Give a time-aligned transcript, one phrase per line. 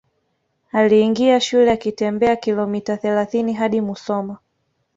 [0.71, 4.37] Aliingia shule akitembea kilomita thelathini hadi Musoma